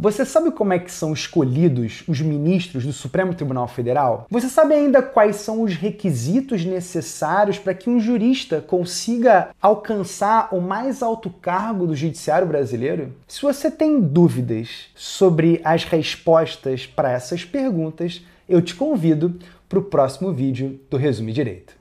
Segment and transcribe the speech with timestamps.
[0.00, 4.28] Você sabe como é que são escolhidos os ministros do Supremo Tribunal Federal?
[4.30, 10.60] Você sabe ainda quais são os requisitos necessários para que um jurista consiga alcançar o
[10.60, 13.12] mais alto cargo do judiciário brasileiro?
[13.26, 19.34] Se você tem dúvidas sobre as respostas para essas perguntas, eu te convido
[19.68, 21.74] para o próximo vídeo do Resume Direito.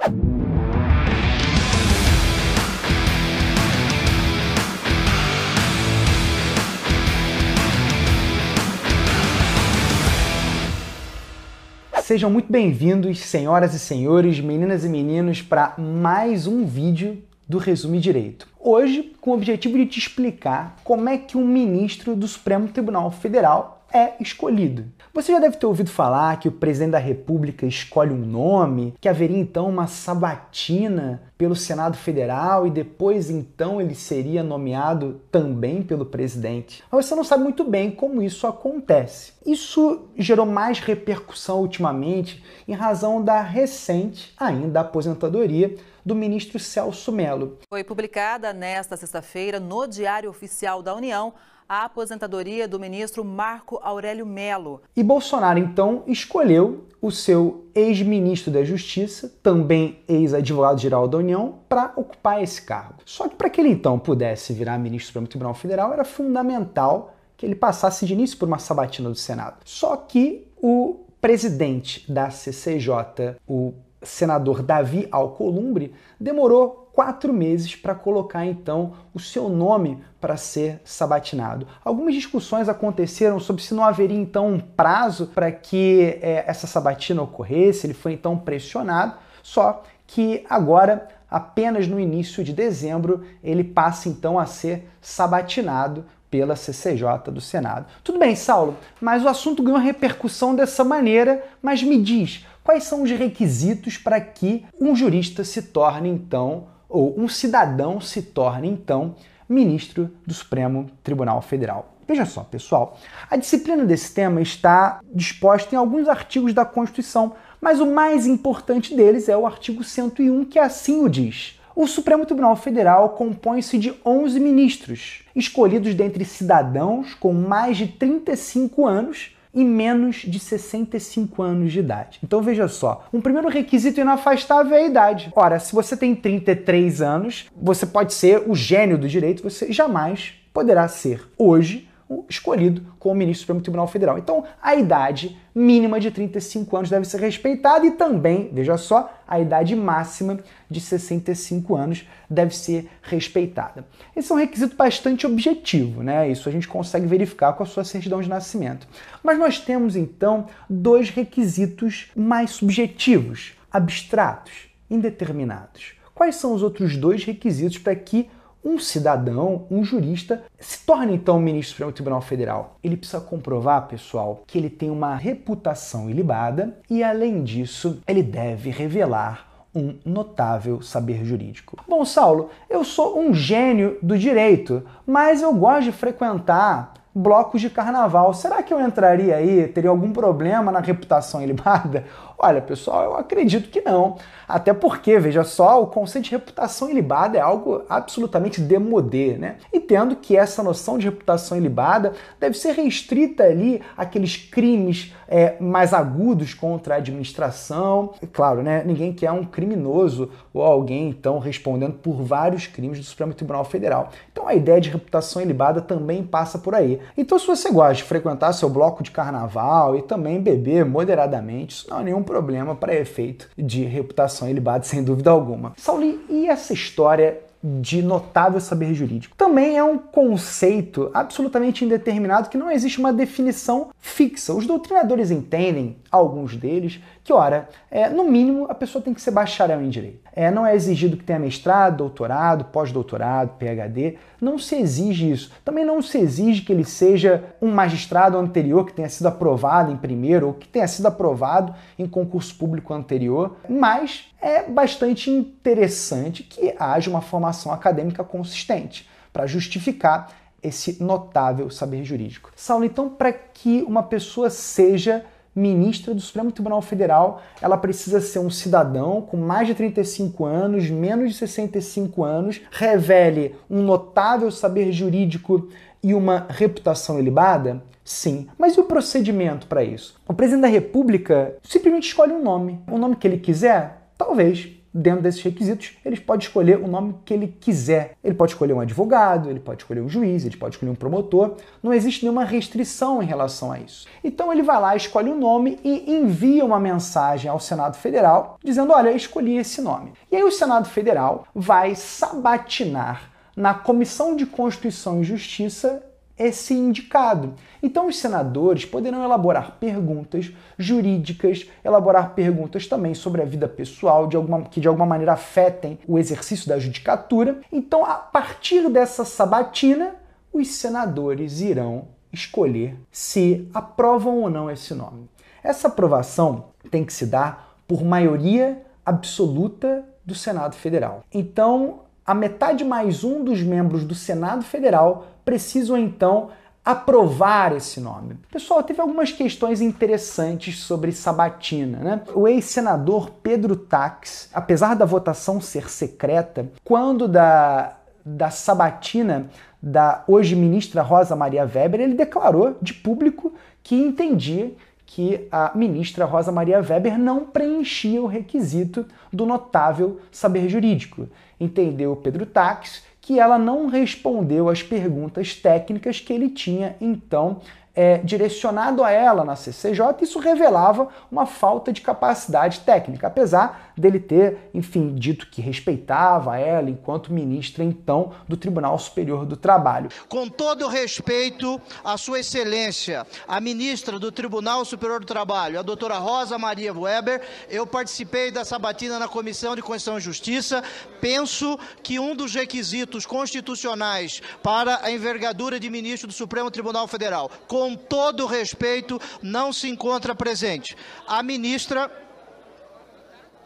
[12.08, 18.00] Sejam muito bem-vindos, senhoras e senhores, meninas e meninos, para mais um vídeo do Resume
[18.00, 18.48] Direito.
[18.58, 23.12] Hoje, com o objetivo de te explicar como é que um ministro do Supremo Tribunal
[23.12, 24.86] Federal é escolhido.
[25.14, 29.10] Você já deve ter ouvido falar que o presidente da República escolhe um nome, que
[29.10, 36.06] haveria então uma sabatina pelo Senado Federal e depois então ele seria nomeado também pelo
[36.06, 36.84] presidente.
[36.92, 39.34] Mas você não sabe muito bem como isso acontece.
[39.46, 45.76] Isso gerou mais repercussão ultimamente em razão da recente ainda aposentadoria
[46.06, 47.58] do ministro Celso Melo.
[47.70, 51.34] Foi publicada nesta sexta-feira no Diário Oficial da União
[51.68, 54.82] a aposentadoria do ministro Marco Aurélio Melo.
[54.96, 62.42] E Bolsonaro então escolheu o seu ex-ministro da Justiça, também ex-advogado-geral da União, para ocupar
[62.42, 62.96] esse cargo.
[63.06, 67.14] Só que para que ele então pudesse virar ministro do Supremo Tribunal Federal, era fundamental
[67.36, 69.58] que ele passasse de início por uma sabatina do Senado.
[69.64, 78.46] Só que o presidente da CCJ, o senador Davi Alcolumbre, demorou quatro meses para colocar
[78.46, 81.68] então o seu nome para ser sabatinado.
[81.86, 87.22] Algumas discussões aconteceram sobre se não haveria então um prazo para que é, essa sabatina
[87.22, 94.10] ocorresse, ele foi então pressionado, só que agora, apenas no início de dezembro, ele passa
[94.10, 97.86] então a ser sabatinado pela CCJ do Senado.
[98.04, 103.04] Tudo bem, Saulo, mas o assunto ganhou repercussão dessa maneira, mas me diz, quais são
[103.04, 109.16] os requisitos para que um jurista se torne então ou um cidadão se torne então
[109.48, 111.94] ministro do Supremo Tribunal Federal.
[112.08, 112.98] Veja só, pessoal,
[113.30, 118.96] a disciplina desse tema está disposta em alguns artigos da Constituição, mas o mais importante
[118.96, 121.57] deles é o artigo 101, que assim o diz.
[121.78, 128.88] O Supremo Tribunal Federal compõe-se de 11 ministros, escolhidos dentre cidadãos com mais de 35
[128.88, 132.18] anos e menos de 65 anos de idade.
[132.24, 135.32] Então veja só, um primeiro requisito inafastável é a idade.
[135.36, 140.34] Ora, se você tem 33 anos, você pode ser o gênio do direito, você jamais
[140.52, 141.88] poderá ser hoje
[142.30, 144.18] escolhido como ministro do Supremo Tribunal Federal.
[144.18, 149.40] Então, a idade mínima de 35 anos deve ser respeitada e também, veja só, a
[149.40, 153.86] idade máxima de 65 anos deve ser respeitada.
[154.16, 156.30] Esse é um requisito bastante objetivo, né?
[156.30, 158.88] Isso a gente consegue verificar com a sua certidão de nascimento.
[159.24, 165.94] Mas nós temos então dois requisitos mais subjetivos, abstratos, indeterminados.
[166.14, 168.30] Quais são os outros dois requisitos para que
[168.68, 172.76] um cidadão, um jurista, se torna então ministro do Supremo Tribunal Federal.
[172.84, 178.70] Ele precisa comprovar, pessoal, que ele tem uma reputação ilibada e, além disso, ele deve
[178.70, 181.78] revelar um notável saber jurídico.
[181.88, 187.70] Bom, Saulo, eu sou um gênio do direito, mas eu gosto de frequentar blocos de
[187.70, 188.32] carnaval.
[188.34, 189.68] Será que eu entraria aí?
[189.68, 192.06] Teria algum problema na reputação ilibada?
[192.38, 194.18] Olha, pessoal, eu acredito que não.
[194.48, 199.56] Até porque, veja só, o conceito de reputação ilibada é algo absolutamente demodé, né?
[199.74, 205.94] Entendo que essa noção de reputação ilibada deve ser restrita ali àqueles crimes é, mais
[205.94, 208.14] agudos contra a administração.
[208.22, 208.84] E, claro, né?
[208.86, 214.10] Ninguém quer um criminoso ou alguém, então, respondendo por vários crimes do Supremo Tribunal Federal.
[214.32, 217.00] Então, a ideia de reputação ilibada também passa por aí.
[217.16, 221.90] Então, se você gosta de frequentar seu bloco de carnaval e também beber moderadamente, isso
[221.90, 225.74] não é nenhum problema para efeito de reputação ilibada, sem dúvida alguma.
[225.78, 229.36] Sauli, e essa história de notável saber jurídico.
[229.36, 234.54] Também é um conceito absolutamente indeterminado que não existe uma definição fixa.
[234.54, 239.32] Os doutrinadores entendem, alguns deles, que, ora, é, no mínimo a pessoa tem que ser
[239.32, 240.28] bacharel em direito.
[240.34, 244.18] É, não é exigido que tenha mestrado, doutorado, pós-doutorado, PhD.
[244.40, 245.52] Não se exige isso.
[245.66, 249.98] Também não se exige que ele seja um magistrado anterior que tenha sido aprovado em
[249.98, 253.58] primeiro ou que tenha sido aprovado em concurso público anterior.
[253.68, 262.04] Mas é bastante interessante que haja uma formação acadêmica consistente para justificar esse notável saber
[262.04, 262.52] jurídico.
[262.56, 265.24] Saulo, então, para que uma pessoa seja
[265.56, 270.90] ministra do Supremo Tribunal Federal, ela precisa ser um cidadão com mais de 35 anos,
[270.90, 275.68] menos de 65 anos, revele um notável saber jurídico
[276.04, 277.82] e uma reputação ilibada?
[278.04, 278.48] Sim.
[278.58, 280.20] Mas e o procedimento para isso?
[280.28, 282.80] O presidente da República simplesmente escolhe um nome.
[282.90, 287.34] O nome que ele quiser, talvez dentro desses requisitos, ele pode escolher o nome que
[287.34, 288.14] ele quiser.
[288.24, 291.56] Ele pode escolher um advogado, ele pode escolher um juiz, ele pode escolher um promotor.
[291.82, 294.08] Não existe nenhuma restrição em relação a isso.
[294.24, 298.58] Então ele vai lá, escolhe o um nome e envia uma mensagem ao Senado Federal
[298.64, 300.14] dizendo: Olha, escolhi esse nome.
[300.32, 306.04] E aí o Senado Federal vai sabatinar na Comissão de Constituição e Justiça
[306.38, 307.54] esse indicado.
[307.82, 314.36] Então, os senadores poderão elaborar perguntas jurídicas, elaborar perguntas também sobre a vida pessoal, de
[314.36, 317.62] alguma, que de alguma maneira afetem o exercício da judicatura.
[317.72, 320.16] Então, a partir dessa sabatina,
[320.52, 325.30] os senadores irão escolher se aprovam ou não esse nome.
[325.64, 331.24] Essa aprovação tem que se dar por maioria absoluta do Senado Federal.
[331.34, 336.50] Então, a metade mais um dos membros do Senado Federal precisam então
[336.84, 338.38] aprovar esse nome.
[338.52, 342.00] Pessoal, teve algumas questões interessantes sobre Sabatina.
[342.00, 342.22] Né?
[342.36, 347.96] O ex-senador Pedro Tax, apesar da votação ser secreta, quando da,
[348.26, 349.50] da Sabatina
[349.82, 354.74] da hoje ministra Rosa Maria Weber, ele declarou de público que entendia
[355.06, 361.30] que a ministra Rosa Maria Weber não preenchia o requisito do notável saber jurídico.
[361.60, 367.60] Entendeu Pedro Tax que ela não respondeu às perguntas técnicas que ele tinha então
[367.98, 374.20] é, direcionado a ela na CCJ, isso revelava uma falta de capacidade técnica, apesar dele
[374.20, 380.12] ter, enfim, dito que respeitava ela enquanto ministra, então, do Tribunal Superior do Trabalho.
[380.30, 386.20] Com todo respeito à Sua Excelência, a ministra do Tribunal Superior do Trabalho, a doutora
[386.20, 390.84] Rosa Maria Weber, eu participei da sabatina na Comissão de Constituição e Justiça.
[391.20, 397.50] Penso que um dos requisitos constitucionais para a envergadura de ministro do Supremo Tribunal Federal,
[397.68, 400.98] com com todo respeito, não se encontra presente.
[401.26, 402.12] A ministra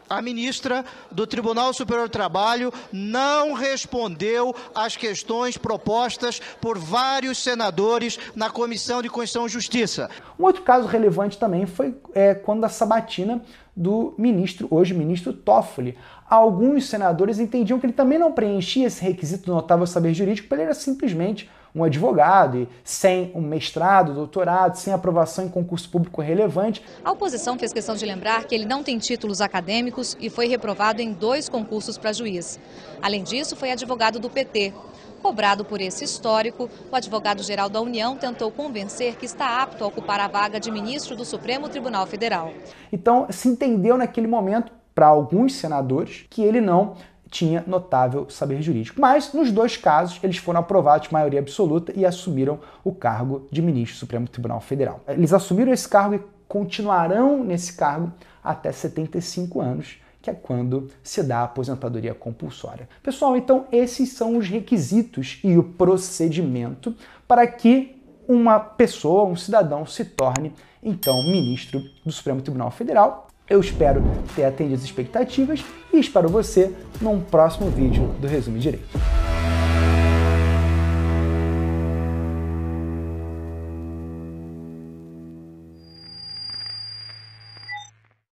[0.08, 8.20] a ministra do Tribunal Superior do Trabalho não respondeu às questões propostas por vários senadores
[8.36, 10.10] na Comissão de Constituição e Justiça.
[10.38, 13.42] Um outro caso relevante também foi é, quando a sabatina
[13.74, 15.98] do ministro, hoje ministro Toffoli.
[16.30, 20.62] Alguns senadores entendiam que ele também não preenchia esse requisito do notável saber jurídico, porque
[20.62, 26.22] ele era simplesmente um advogado e sem um mestrado, doutorado, sem aprovação em concurso público
[26.22, 26.84] relevante.
[27.04, 31.02] A oposição fez questão de lembrar que ele não tem títulos acadêmicos e foi reprovado
[31.02, 32.60] em dois concursos para juiz.
[33.02, 34.74] Além disso, foi advogado do PT.
[35.22, 40.20] Cobrado por esse histórico, o advogado-geral da União tentou convencer que está apto a ocupar
[40.20, 42.52] a vaga de ministro do Supremo Tribunal Federal.
[42.92, 46.96] Então, se entendeu naquele momento, para alguns senadores, que ele não
[47.32, 49.00] tinha notável saber jurídico.
[49.00, 53.62] Mas, nos dois casos, eles foram aprovados de maioria absoluta e assumiram o cargo de
[53.62, 55.00] ministro do Supremo Tribunal Federal.
[55.08, 58.12] Eles assumiram esse cargo e continuarão nesse cargo
[58.44, 62.90] até 75 anos, que é quando se dá a aposentadoria compulsória.
[63.02, 66.94] Pessoal, então esses são os requisitos e o procedimento
[67.26, 67.98] para que
[68.28, 74.02] uma pessoa, um cidadão, se torne então ministro do Supremo Tribunal Federal eu espero
[74.34, 75.62] ter atendido as expectativas
[75.92, 76.72] e espero você
[77.02, 78.88] num próximo vídeo do Resumo Direito.